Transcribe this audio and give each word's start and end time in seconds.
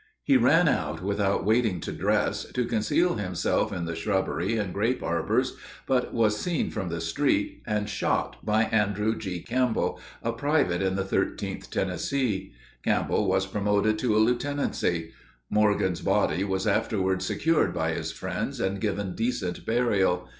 He 0.23 0.35
ran 0.35 0.67
out, 0.67 1.03
without 1.03 1.45
waiting 1.45 1.79
to 1.81 1.91
dress, 1.91 2.45
to 2.53 2.65
conceal 2.65 3.17
himself 3.17 3.71
in 3.71 3.85
the 3.85 3.93
shrubbery 3.93 4.57
and 4.57 4.73
grape 4.73 5.03
arbors, 5.03 5.55
but 5.85 6.11
was 6.11 6.39
seen 6.41 6.71
from 6.71 6.89
the 6.89 6.99
street 6.99 7.61
and 7.67 7.87
shot 7.87 8.43
by 8.43 8.63
Andrew 8.63 9.15
G. 9.15 9.43
Campbell, 9.43 9.99
a 10.23 10.31
private 10.33 10.81
in 10.81 10.95
the 10.95 11.03
13th 11.03 11.69
Tennessee. 11.69 12.51
Campbell 12.83 13.27
was 13.29 13.45
promoted 13.45 13.99
to 13.99 14.15
a 14.17 14.17
lieutenancy. 14.17 15.11
Morgan's 15.51 16.01
body 16.01 16.43
was 16.43 16.65
afterward 16.65 17.21
secured 17.21 17.71
by 17.71 17.91
his 17.91 18.11
friends 18.11 18.59
and 18.59 18.81
given 18.81 19.13
decent 19.13 19.67
burial. 19.67 20.27